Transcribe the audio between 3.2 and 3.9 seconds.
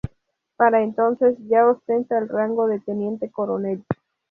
coronel.